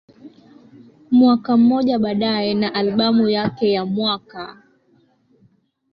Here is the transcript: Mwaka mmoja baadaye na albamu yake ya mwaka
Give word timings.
Mwaka 1.11 1.57
mmoja 1.57 1.99
baadaye 1.99 2.53
na 2.53 2.73
albamu 2.73 3.29
yake 3.29 3.71
ya 3.71 3.85
mwaka 3.85 4.57